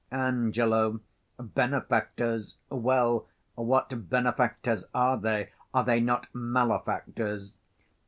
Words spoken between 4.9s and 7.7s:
are they? 50 are they not malefactors?